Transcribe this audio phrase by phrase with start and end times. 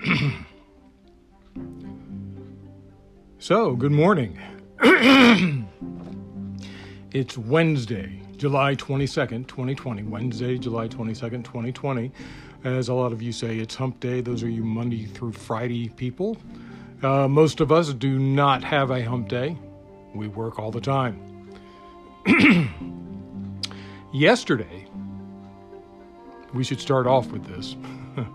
[3.38, 4.40] so, good morning.
[7.12, 10.04] it's Wednesday, July 22nd, 2020.
[10.04, 12.10] Wednesday, July 22nd, 2020.
[12.64, 14.22] As a lot of you say, it's hump day.
[14.22, 16.38] Those are you Monday through Friday people.
[17.02, 19.56] Uh, most of us do not have a hump day,
[20.14, 21.20] we work all the time.
[24.12, 24.86] Yesterday,
[26.54, 27.76] we should start off with this.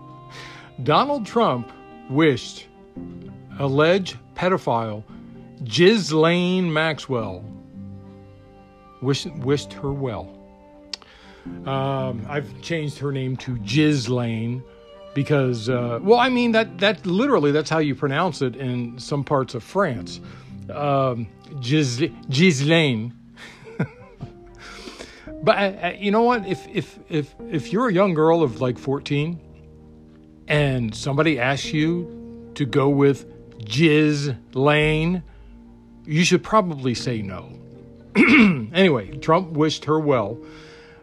[0.82, 1.72] Donald Trump
[2.08, 2.66] wished
[3.58, 5.02] alleged pedophile
[5.64, 7.44] Ghislaine Maxwell
[9.00, 10.32] wished, wished her well.
[11.64, 14.62] Um, I've changed her name to Ghislaine
[15.14, 19.24] because, uh, well, I mean that that literally that's how you pronounce it in some
[19.24, 20.20] parts of France.
[20.70, 21.28] Um,
[21.60, 23.14] Ghislaine.
[25.42, 26.46] but uh, you know what?
[26.46, 29.40] If if if if you're a young girl of like 14
[30.48, 33.26] and somebody asks you to go with
[33.64, 35.22] Jizz Lane,
[36.04, 37.52] you should probably say no.
[38.16, 40.38] anyway, Trump wished her well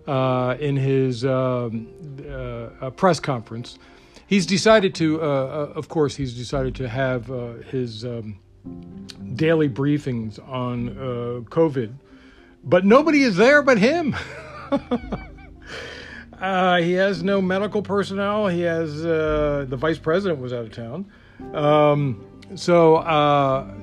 [0.08, 1.88] uh, in his um,
[2.30, 3.78] uh, press conference.
[4.28, 8.40] He's decided to, uh, uh, of course, he's decided to have uh, his um,
[9.36, 11.94] daily briefings on uh, COVID,
[12.64, 14.16] but nobody is there but him.
[16.44, 18.48] Uh, he has no medical personnel.
[18.48, 21.06] He has uh, the vice president was out of town.
[21.54, 23.74] Um, so uh,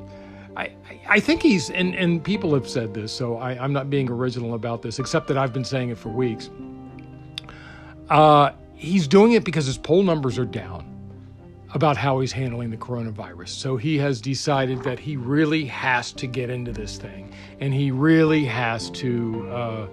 [0.55, 0.75] I,
[1.09, 3.13] I think he's and, and people have said this.
[3.13, 6.11] So I, am not being original about this, except that I've been saying it for
[6.11, 6.51] weeks.
[8.11, 10.87] Uh, he's doing it because his poll numbers are down
[11.73, 13.49] about how he's handling the coronavirus.
[13.49, 17.91] So he has decided that he really has to get into this thing, and he
[17.91, 19.89] really has to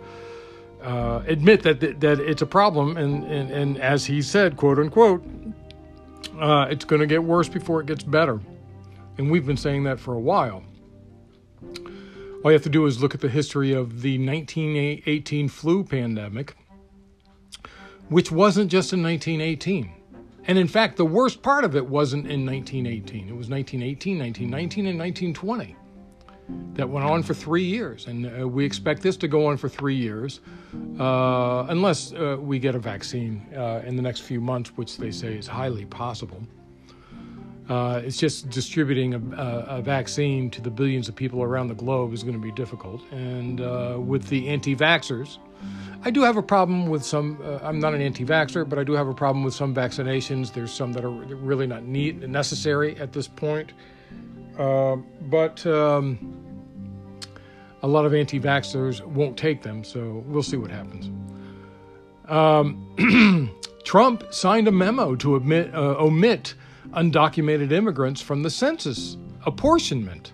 [0.87, 4.79] uh, admit that, that, that it's a problem, and, and and as he said, quote
[4.79, 5.21] unquote,
[6.39, 8.39] uh, it's going to get worse before it gets better,
[9.17, 10.63] and we've been saying that for a while.
[11.61, 16.55] All you have to do is look at the history of the 1918 flu pandemic,
[18.07, 19.91] which wasn't just in 1918.
[20.45, 23.27] And in fact, the worst part of it wasn't in 1918.
[23.27, 25.75] It was 1918, 1919, and 1920
[26.73, 28.07] that went on for three years.
[28.07, 30.39] And uh, we expect this to go on for three years,
[30.99, 35.11] uh, unless uh, we get a vaccine uh, in the next few months, which they
[35.11, 36.41] say is highly possible.
[37.69, 39.17] Uh, it's just distributing a,
[39.67, 43.01] a, vaccine to the billions of people around the globe is going to be difficult.
[43.11, 45.37] And uh, with the anti vaxxers,
[46.05, 47.41] I do have a problem with some.
[47.61, 50.53] I'm not an anti vaxxer, but I do have a problem with some vaccinations.
[50.53, 53.73] There's some that are really not need, necessary at this point.
[54.57, 54.95] Uh,
[55.29, 56.17] but um,
[57.83, 61.11] a lot of anti vaxxers won't take them, so we'll see what happens.
[62.27, 66.55] Um, Trump signed a memo to admit, uh, omit
[66.91, 70.33] undocumented immigrants from the census apportionment.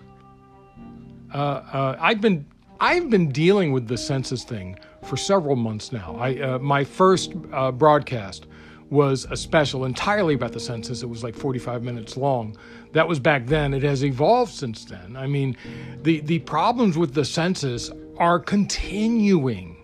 [1.32, 2.46] Uh, uh, I've been
[2.80, 6.16] I've been dealing with the census thing for several months now.
[6.18, 8.46] I uh, my first uh, broadcast
[8.90, 11.02] was a special entirely about the census.
[11.02, 12.56] It was like 45 minutes long.
[12.92, 13.74] That was back then.
[13.74, 15.16] It has evolved since then.
[15.16, 15.56] I mean,
[16.02, 19.76] the, the problems with the census are continuing.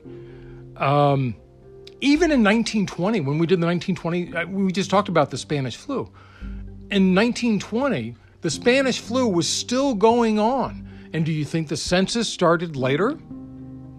[0.77, 1.35] Um,
[2.01, 5.77] even in 1920, when we did the 1920, uh, we just talked about the Spanish
[5.77, 6.11] flu.
[6.91, 10.89] In 1920, the Spanish flu was still going on.
[11.13, 13.19] And do you think the census started later?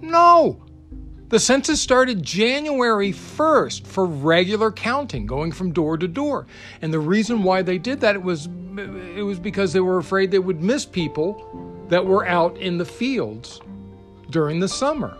[0.01, 0.63] No.
[1.31, 6.45] The census started January 1st for regular counting, going from door to door.
[6.81, 8.47] And the reason why they did that it was
[8.77, 12.85] it was because they were afraid they would miss people that were out in the
[12.85, 13.61] fields
[14.29, 15.17] during the summer.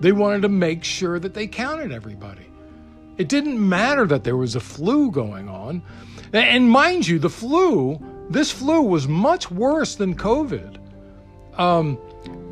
[0.00, 2.46] They wanted to make sure that they counted everybody.
[3.18, 5.82] It didn't matter that there was a flu going on.
[6.32, 8.00] And mind you, the flu,
[8.30, 10.78] this flu was much worse than COVID.
[11.58, 11.98] Um,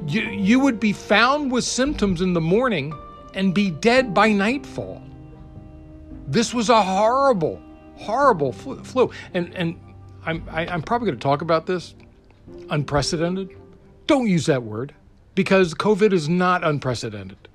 [0.06, 2.94] you, you would be found with symptoms in the morning
[3.34, 5.02] and be dead by nightfall.
[6.26, 7.60] This was a horrible,
[7.96, 9.10] horrible flu.
[9.34, 9.78] And, and
[10.25, 11.94] I'm, I, am i am probably going to talk about this
[12.70, 13.56] unprecedented.
[14.06, 14.94] Don't use that word
[15.34, 17.49] because COVID is not unprecedented.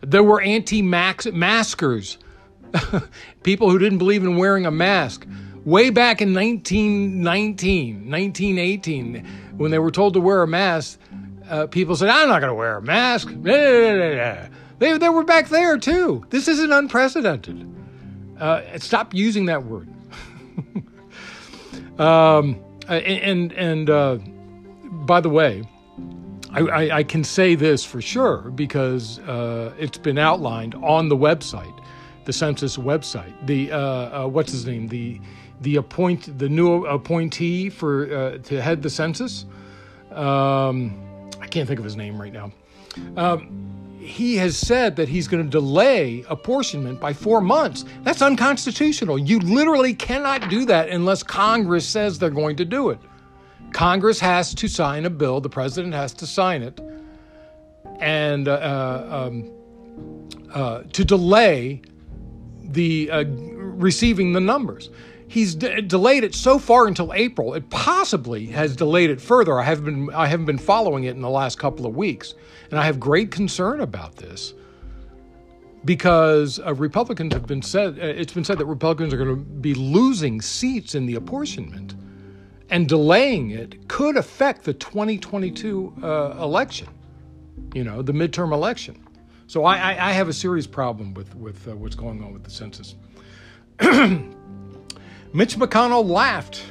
[0.00, 2.18] There were anti maskers,
[3.42, 5.26] people who didn't believe in wearing a mask.
[5.64, 9.26] Way back in 1919, 1918,
[9.56, 11.00] when they were told to wear a mask,
[11.48, 13.28] uh, people said, I'm not going to wear a mask.
[14.78, 16.26] They, they were back there too.
[16.28, 17.66] This isn't unprecedented.
[18.38, 19.88] Uh, stop using that word.
[21.98, 24.16] um, and and uh,
[25.06, 25.64] by the way,
[26.52, 31.16] I, I, I, can say this for sure because uh, it's been outlined on the
[31.16, 31.82] website,
[32.26, 33.46] the census website.
[33.46, 34.88] The uh, uh, what's his name?
[34.88, 35.20] The
[35.62, 39.46] the appoint the new appointee for uh, to head the census.
[40.12, 41.05] Um,
[41.56, 42.52] can't think of his name right now.
[43.16, 47.86] Um, he has said that he's going to delay apportionment by four months.
[48.02, 49.18] That's unconstitutional.
[49.18, 52.98] You literally cannot do that unless Congress says they're going to do it.
[53.72, 56.78] Congress has to sign a bill, the president has to sign it,
[58.00, 59.50] and uh, uh um,
[60.52, 61.80] uh, to delay
[62.64, 64.90] the uh, receiving the numbers.
[65.28, 67.54] He's de- delayed it so far until April.
[67.54, 69.58] It possibly has delayed it further.
[69.58, 72.34] I haven't been I haven't been following it in the last couple of weeks,
[72.70, 74.54] and I have great concern about this
[75.84, 79.36] because uh, Republicans have been said uh, it's been said that Republicans are going to
[79.36, 81.94] be losing seats in the apportionment,
[82.70, 86.88] and delaying it could affect the 2022 uh, election.
[87.74, 89.02] You know, the midterm election.
[89.48, 92.44] So I, I, I have a serious problem with with uh, what's going on with
[92.44, 92.94] the census.
[95.36, 96.64] Mitch McConnell laughed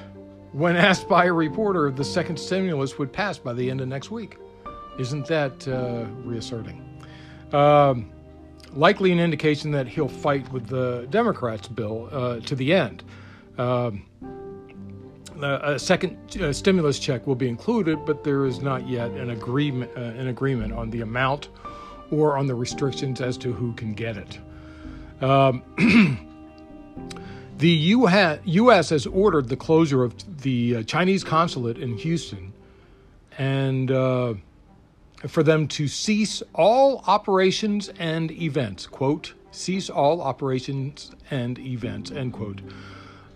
[0.51, 3.87] when asked by a reporter if the second stimulus would pass by the end of
[3.87, 4.39] next week.
[4.97, 6.83] Isn't that uh, reasserting?
[7.53, 8.11] Um,
[8.73, 13.03] likely an indication that he'll fight with the Democrats' bill uh, to the end.
[13.59, 14.07] Um,
[15.43, 19.91] a second uh, stimulus check will be included, but there is not yet an agreement
[19.95, 21.49] uh, an agreement on the amount
[22.09, 24.39] or on the restrictions as to who can get it.
[25.21, 26.25] Um,
[27.57, 28.89] The U.S.
[28.89, 32.51] has ordered the closure of the uh, Chinese consulate in Houston
[33.37, 34.33] and uh,
[35.27, 42.33] for them to cease all operations and events, quote, cease all operations and events, end
[42.33, 42.61] quote.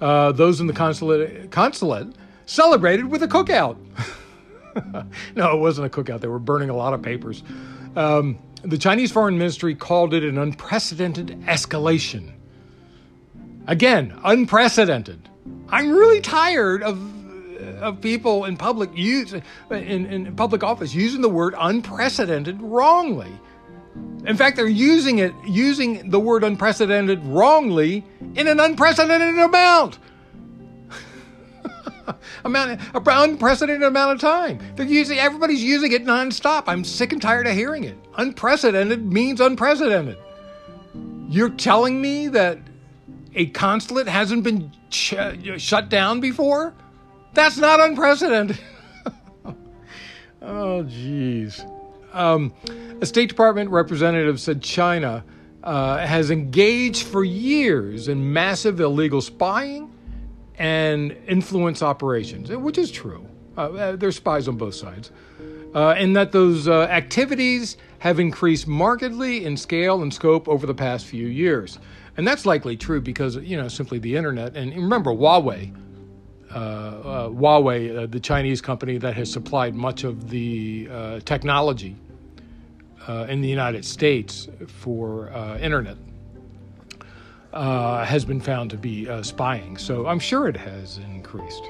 [0.02, 2.08] Uh, those in the consulate, consulate
[2.46, 3.78] celebrated with a cookout.
[5.36, 6.20] no, it wasn't a cookout.
[6.20, 7.42] They were burning a lot of papers.
[7.96, 12.34] Um, the Chinese Foreign Ministry called it an unprecedented escalation
[13.70, 15.30] Again, unprecedented.
[15.70, 17.00] I'm really tired of
[17.82, 23.32] of people in public use in, in public office using the word unprecedented wrongly.
[24.26, 30.00] In fact, they're using it using the word unprecedented wrongly in an unprecedented amount.
[32.44, 34.60] amount of, unprecedented amount of time.
[34.78, 36.64] They're using everybody's using it nonstop.
[36.66, 37.98] I'm sick and tired of hearing it.
[38.18, 40.18] Unprecedented means unprecedented.
[41.30, 42.58] You're telling me that
[43.36, 46.74] a consulate hasn't been shut down before?
[47.34, 48.60] That's not unprecedented.
[50.42, 51.66] oh, jeez.
[52.14, 52.54] Um,
[53.02, 55.24] a State Department representative said China
[55.64, 59.94] uh, has engaged for years in massive illegal spying
[60.58, 63.26] and influence operations, which is true.
[63.58, 65.12] Uh, uh there's spies on both sides.
[65.74, 70.74] Uh, and that those uh, activities have increased markedly in scale and scope over the
[70.74, 71.78] past few years.
[72.20, 74.58] And that's likely true because, you know, simply the internet.
[74.58, 75.74] And remember, Huawei,
[76.54, 81.96] uh, uh, Huawei, uh, the Chinese company that has supplied much of the uh, technology
[83.08, 85.96] uh, in the United States for uh, internet,
[87.54, 89.78] has been found to be spying.
[89.78, 91.64] So I'm sure it has increased.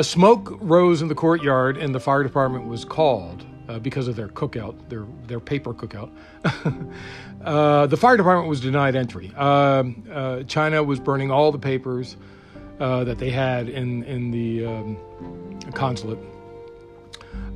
[0.00, 4.28] smoke rose in the courtyard, and the fire department was called uh, because of their
[4.28, 6.10] cookout, their their paper cookout.
[7.44, 9.34] uh, the fire department was denied entry.
[9.36, 12.16] Um, uh, China was burning all the papers
[12.80, 16.18] uh, that they had in in the um, consulate.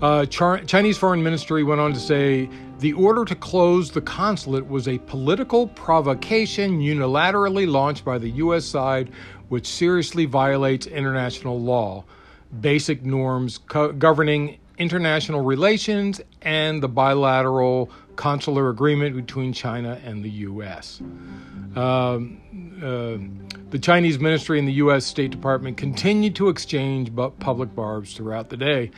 [0.01, 4.67] Uh, Char- Chinese Foreign Ministry went on to say the order to close the consulate
[4.67, 8.65] was a political provocation unilaterally launched by the U.S.
[8.65, 9.11] side,
[9.49, 12.05] which seriously violates international law,
[12.61, 20.31] basic norms co- governing international relations and the bilateral consular agreement between China and the
[20.31, 21.01] U.S.
[21.77, 22.41] Um,
[22.83, 25.07] uh, the Chinese ministry and the U.S.
[25.07, 28.91] State Department continued to exchange public barbs throughout the day.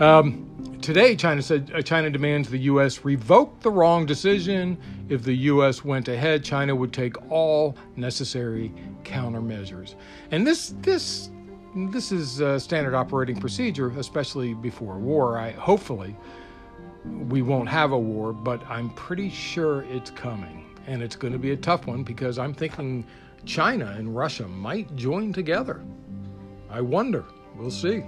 [0.00, 3.04] Um, today, China said uh, China demands the U.S.
[3.04, 4.78] revoke the wrong decision.
[5.08, 5.84] If the U.S.
[5.84, 9.94] went ahead, China would take all necessary countermeasures.
[10.30, 11.30] And this this
[11.74, 15.38] this is a standard operating procedure, especially before a war.
[15.38, 16.16] I hopefully
[17.04, 21.38] we won't have a war, but I'm pretty sure it's coming, and it's going to
[21.38, 23.06] be a tough one because I'm thinking
[23.44, 25.80] China and Russia might join together.
[26.70, 27.24] I wonder.
[27.56, 28.04] We'll see.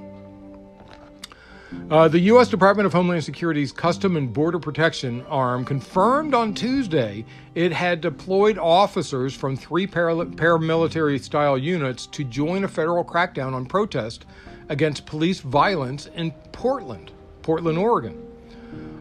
[1.90, 2.48] Uh, the U.S.
[2.48, 7.24] Department of Homeland Security's Custom and Border Protection arm confirmed on Tuesday
[7.54, 13.66] it had deployed officers from three paramilitary style units to join a federal crackdown on
[13.66, 14.26] protest
[14.68, 17.12] against police violence in Portland,
[17.42, 18.26] Portland, Oregon.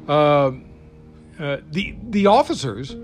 [0.07, 0.51] Uh,
[1.39, 2.95] uh, the, the officers,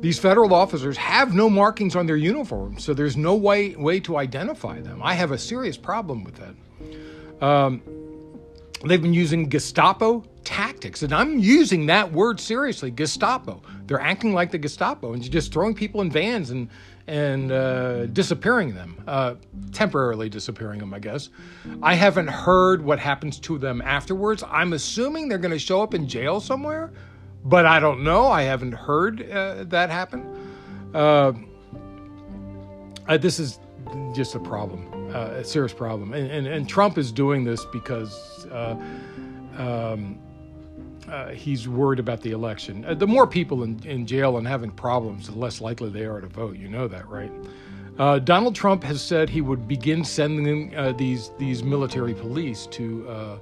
[0.00, 4.16] These federal officers have no markings on their uniforms, so there's no way, way to
[4.18, 5.00] identify them.
[5.02, 7.44] I have a serious problem with that.
[7.44, 7.82] Um,
[8.90, 13.62] they've been using Gestapo tactics, and I'm using that word seriously Gestapo.
[13.86, 16.68] They're acting like the Gestapo and just throwing people in vans and
[17.08, 19.34] and uh, disappearing them, uh,
[19.72, 21.28] temporarily disappearing them, I guess.
[21.80, 24.42] I haven't heard what happens to them afterwards.
[24.48, 26.92] I'm assuming they're going to show up in jail somewhere,
[27.44, 28.26] but I don't know.
[28.26, 30.26] I haven't heard uh, that happen.
[30.92, 31.32] Uh,
[33.06, 33.60] uh, this is
[34.14, 36.12] just a problem, uh, a serious problem.
[36.12, 38.46] And, and, and, Trump is doing this because.
[39.56, 40.18] Um,
[41.08, 42.84] uh, he's worried about the election.
[42.84, 46.20] Uh, the more people in, in jail and having problems, the less likely they are
[46.20, 46.56] to vote.
[46.56, 47.30] You know that, right?
[47.98, 53.08] Uh, Donald Trump has said he would begin sending uh, these these military police to
[53.08, 53.38] uh,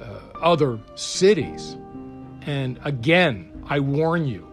[0.00, 1.76] uh, other cities.
[2.42, 4.46] And again, I warn you: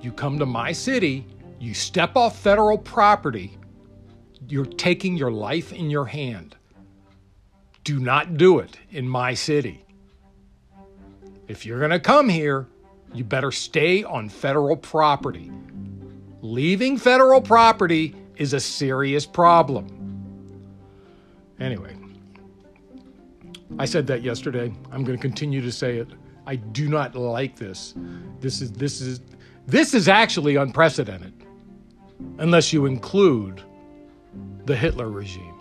[0.00, 1.26] you come to my city,
[1.60, 3.56] you step off federal property,
[4.48, 6.56] you're taking your life in your hand.
[7.84, 9.84] Do not do it in my city.
[11.48, 12.68] If you're going to come here,
[13.12, 15.50] you better stay on federal property.
[16.40, 19.86] Leaving federal property is a serious problem.
[21.60, 21.96] Anyway,
[23.78, 24.72] I said that yesterday.
[24.90, 26.08] I'm going to continue to say it.
[26.46, 27.94] I do not like this.
[28.40, 29.20] This is this is
[29.66, 31.32] this is actually unprecedented
[32.38, 33.62] unless you include
[34.64, 35.54] the Hitler regime.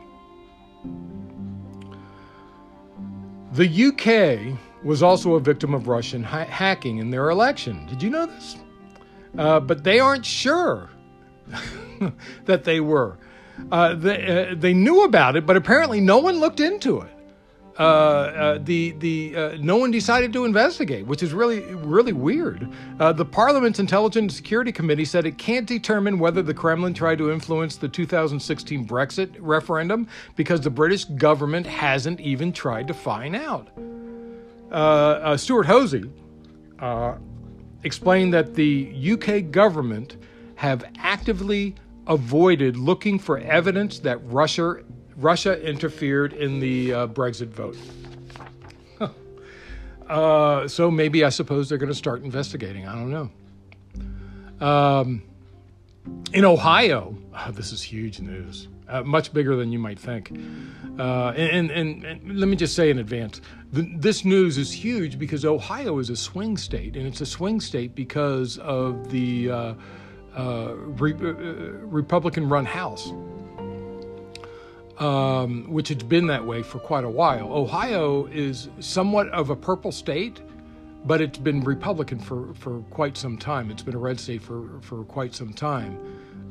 [3.54, 7.86] The UK was also a victim of Russian ha- hacking in their election.
[7.88, 8.58] Did you know this?
[9.38, 10.90] Uh, but they aren't sure
[12.46, 13.18] that they were.
[13.72, 17.12] Uh, they, uh, they knew about it, but apparently no one looked into it.
[17.80, 22.68] Uh, uh, the the uh, no one decided to investigate, which is really really weird.
[22.98, 27.32] the Parliament's Intelligence and Security Committee said it can't determine whether the Kremlin tried to
[27.32, 33.70] influence the 2016 Brexit referendum because the British government hasn't even tried to find out
[34.72, 36.10] uh, uh, Stewart Hosie
[36.80, 37.16] uh,
[37.84, 40.16] explained that the UK government
[40.56, 41.76] have actively
[42.08, 44.78] avoided looking for evidence that Russia
[45.18, 47.78] Russia interfered in the uh, Brexit vote.
[50.12, 52.86] Uh, so maybe I suppose they're going to start investigating.
[52.86, 54.68] I don't know.
[54.68, 55.24] Um,
[56.34, 60.38] in Ohio, oh, this is huge news, uh, much bigger than you might think.
[61.00, 63.40] Uh, and, and, and, let me just say in advance
[63.72, 67.62] the, this news is huge because Ohio is a swing state, and it's a swing
[67.62, 69.74] state because of the uh,
[70.36, 73.14] uh, re- Republican run House.
[75.02, 77.52] Um, which has been that way for quite a while.
[77.52, 80.42] Ohio is somewhat of a purple state,
[81.06, 83.72] but it's been Republican for, for quite some time.
[83.72, 85.98] It's been a red state for, for quite some time.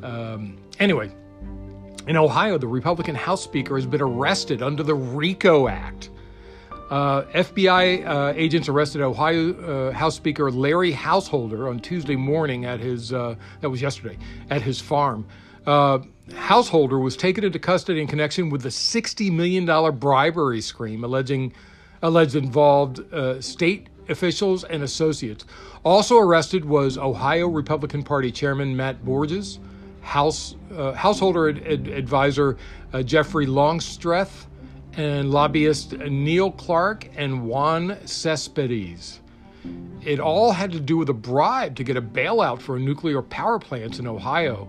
[0.02, 1.12] Um, anyway,
[2.08, 6.10] in Ohio, the Republican House Speaker has been arrested under the RICO Act.
[6.90, 12.80] Uh, FBI uh, agents arrested Ohio uh, House Speaker Larry Householder on Tuesday morning at
[12.80, 14.18] his, uh, that was yesterday,
[14.50, 15.24] at his farm.
[16.32, 19.64] Uh, Householder was taken into custody in connection with the $60 million
[19.98, 21.52] bribery scheme alleging,
[22.02, 25.44] alleged involved uh, state officials and associates.
[25.84, 29.60] Also arrested was Ohio Republican Party Chairman Matt Borges,
[30.02, 32.56] House Householder ad- ad- advisor
[33.04, 34.46] Jeffrey Longstreth,
[34.94, 39.20] and lobbyist Neil Clark and Juan Cespedes.
[40.02, 43.58] It all had to do with a bribe to get a bailout for nuclear power
[43.58, 44.68] plants in Ohio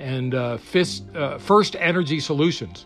[0.00, 2.84] and uh, Fist, uh, First Energy Solutions.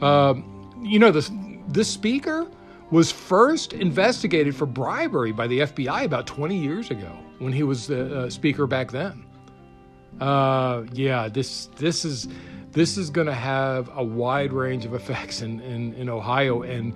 [0.00, 0.34] Uh,
[0.82, 1.30] you know, this,
[1.68, 2.46] this speaker
[2.90, 7.86] was first investigated for bribery by the FBI about 20 years ago when he was
[7.86, 9.24] the uh, speaker back then.
[10.20, 12.26] Uh, yeah, this this is
[12.72, 16.92] this is going to have a wide range of effects in, in, in Ohio and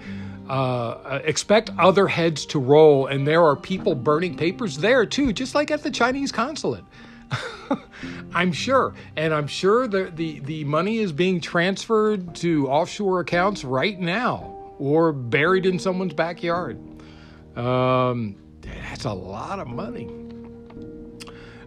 [0.49, 3.07] uh, expect other heads to roll.
[3.07, 6.85] And there are people burning papers there too, just like at the Chinese consulate.
[8.35, 8.95] I'm sure.
[9.17, 14.57] And I'm sure the, the, the money is being transferred to offshore accounts right now
[14.79, 16.79] or buried in someone's backyard.
[17.57, 20.09] Um, that's a lot of money.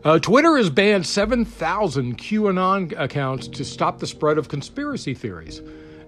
[0.04, 5.62] Uh, Twitter has banned 7,000 QAnon accounts to stop the spread of conspiracy theories.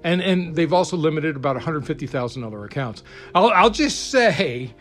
[0.03, 3.03] And, and they've also limited about 150,000 other accounts.
[3.33, 4.73] I'll, I'll just say,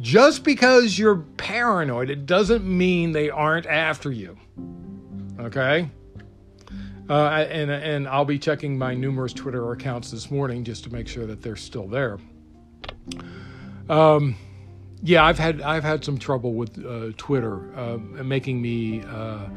[0.00, 4.36] just because you're paranoid, it doesn't mean they aren't after you.
[5.38, 5.88] Okay?
[7.10, 11.08] Uh, and, and I'll be checking my numerous Twitter accounts this morning just to make
[11.08, 12.18] sure that they're still there.
[13.88, 14.36] Um,
[15.02, 19.48] yeah, I've had I've had some trouble with uh, Twitter uh, making me uh,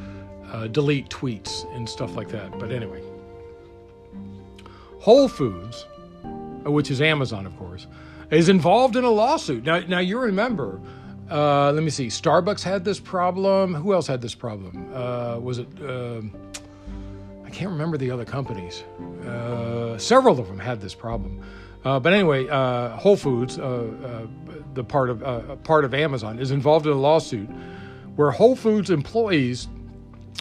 [0.51, 2.57] uh, delete tweets and stuff like that.
[2.57, 3.01] But anyway,
[4.99, 5.85] Whole Foods,
[6.25, 7.85] uh, which is Amazon, of course,
[8.31, 9.63] is involved in a lawsuit.
[9.63, 10.79] Now, now you remember.
[11.29, 12.07] Uh, let me see.
[12.07, 13.73] Starbucks had this problem.
[13.73, 14.91] Who else had this problem?
[15.43, 15.67] was it?
[15.81, 18.83] I can't remember the other companies.
[19.97, 21.41] several of them had this problem.
[21.85, 24.27] Uh, but anyway, uh, Whole Foods, uh, uh
[24.73, 27.47] the part of uh, part of Amazon, is involved in a lawsuit
[28.15, 29.67] where Whole Foods employees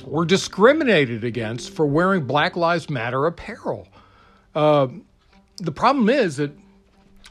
[0.05, 3.87] were discriminated against for wearing Black Lives Matter apparel.
[4.55, 4.89] Uh,
[5.59, 6.51] the problem is that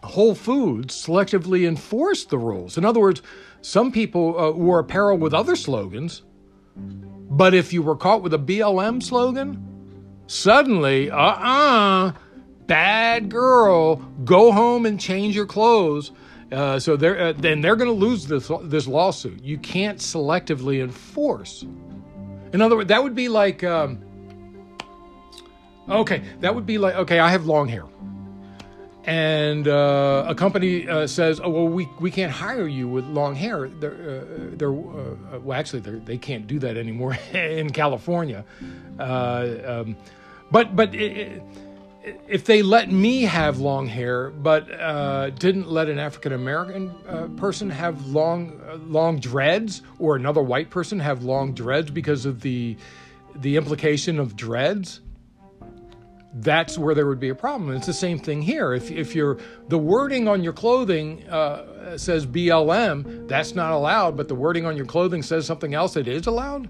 [0.01, 2.77] Whole Foods selectively enforced the rules.
[2.77, 3.21] In other words,
[3.61, 6.23] some people wore apparel with other slogans,
[6.75, 9.65] but if you were caught with a BLM slogan,
[10.27, 12.11] suddenly, uh uh-uh, uh
[12.67, 16.11] bad girl, go home and change your clothes.
[16.51, 19.43] Uh, so they're uh, then they're going to lose this this lawsuit.
[19.43, 21.65] You can't selectively enforce.
[22.53, 23.99] In other words, that would be like, um,
[25.89, 27.85] okay, that would be like, okay, I have long hair,
[29.05, 33.35] and uh, a company uh, says, oh well, we we can't hire you with long
[33.35, 33.67] hair.
[33.67, 38.45] They're uh, they're uh, well, actually they're, they can not do that anymore in California,
[38.99, 39.95] um,
[40.51, 40.93] but but.
[40.95, 41.41] It,
[42.27, 47.27] if they let me have long hair, but uh, didn't let an African American uh,
[47.37, 52.41] person have long uh, long dreads, or another white person have long dreads because of
[52.41, 52.75] the
[53.35, 54.99] the implication of dreads,
[56.35, 57.69] that's where there would be a problem.
[57.69, 58.73] And it's the same thing here.
[58.73, 59.37] If if you're
[59.67, 64.75] the wording on your clothing uh, says BLM, that's not allowed, but the wording on
[64.75, 66.69] your clothing says something else that is allowed.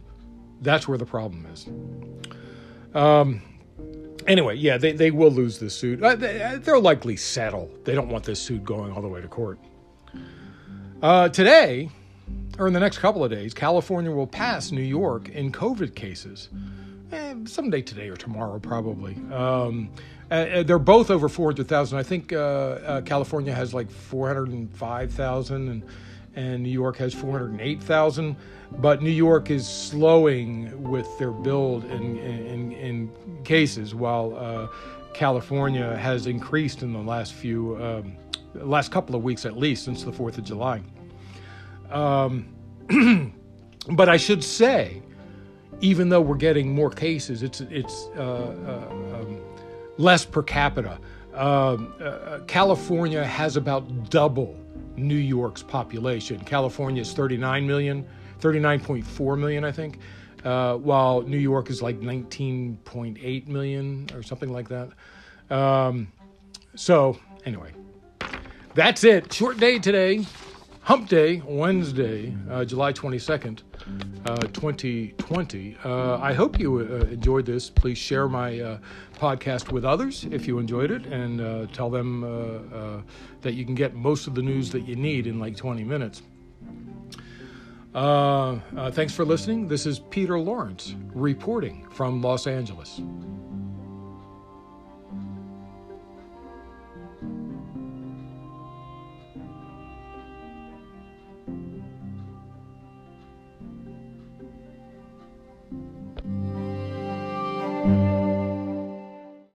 [0.61, 1.67] That's where the problem is.
[2.95, 3.41] Um,
[4.27, 6.01] anyway, yeah, they, they will lose this suit.
[6.03, 7.69] Uh, uh, they'll likely settle.
[7.83, 9.59] They don't want this suit going all the way to court.
[11.01, 11.89] Uh, today,
[12.57, 16.49] or in the next couple of days, California will pass New York in COVID cases.
[17.13, 19.15] Eh, someday today or tomorrow, probably.
[19.31, 19.89] Um,
[20.31, 21.97] uh, uh they're both over 400,000.
[21.97, 25.83] I think uh, California has like 405,000 and,
[26.35, 28.35] and New York has 408,000
[28.79, 33.11] but New York is slowing with their build in, in, in
[33.43, 34.67] cases, while uh,
[35.13, 38.15] California has increased in the last few, um,
[38.55, 40.81] last couple of weeks at least, since the 4th of July.
[41.91, 42.47] Um,
[43.91, 45.01] but I should say,
[45.83, 49.41] even though we're getting more cases, it's, it's uh, uh, um,
[49.97, 50.97] less per capita.
[51.33, 54.57] Um, uh, California has about double
[54.95, 56.39] New York's population.
[56.39, 58.07] California is 39 million.
[58.39, 59.99] 39.4 million, I think,
[60.43, 64.89] uh, while New York is like 19.8 million or something like that.
[65.49, 66.11] Um,
[66.75, 67.71] so, anyway,
[68.73, 69.31] that's it.
[69.33, 70.25] Short day today.
[70.83, 73.61] Hump Day, Wednesday, uh, July 22nd,
[74.25, 75.77] uh, 2020.
[75.83, 77.69] Uh, I hope you uh, enjoyed this.
[77.69, 78.77] Please share my uh,
[79.15, 82.21] podcast with others if you enjoyed it and uh, tell them
[83.41, 86.21] that you can get most of the news that you need in like 20 minutes.
[87.93, 89.67] Uh, uh, thanks for listening.
[89.67, 93.01] This is Peter Lawrence reporting from Los Angeles.